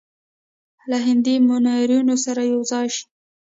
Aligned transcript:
له 0.89 0.97
هندي 1.07 1.35
منورینو 1.47 2.15
سره 2.25 2.41
یو 2.53 2.59
ځای 2.71 2.87
شي. 2.95 3.03